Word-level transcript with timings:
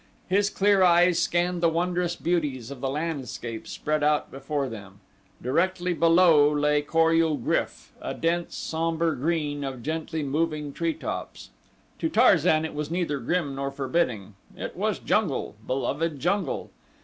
His 0.27 0.49
clear 0.49 0.81
eyes 0.81 1.19
scanned 1.19 1.61
the 1.61 1.69
wondrous 1.69 2.15
beauties 2.15 2.71
of 2.71 2.81
the 2.81 2.89
landscape 2.89 3.67
spread 3.67 4.01
out 4.03 4.31
before 4.31 4.67
them. 4.67 4.99
Directly 5.43 5.93
below 5.93 6.51
lay 6.51 6.81
Kor 6.81 7.11
ul 7.13 7.37
GRYF, 7.37 7.91
a 8.01 8.15
dense, 8.15 8.55
somber 8.55 9.13
green 9.13 9.63
of 9.63 9.83
gently 9.83 10.23
moving 10.23 10.73
tree 10.73 10.95
tops. 10.95 11.51
To 11.99 12.09
Tarzan 12.09 12.65
it 12.65 12.73
was 12.73 12.89
neither 12.89 13.19
grim, 13.19 13.53
nor 13.53 13.69
forbidding 13.69 14.33
it 14.57 14.75
was 14.75 14.97
jungle, 14.97 15.53
beloved 15.67 16.19
jungle. 16.19 16.71